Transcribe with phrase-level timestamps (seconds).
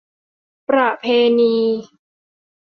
[0.69, 1.05] ประเพ
[1.39, 1.57] ณี